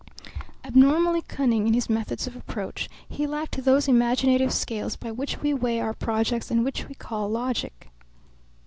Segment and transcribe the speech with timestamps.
[0.63, 5.53] Abnormally cunning in his methods of approach, he lacked those imaginative scales by which we
[5.53, 7.91] weigh our projects and which we call logic.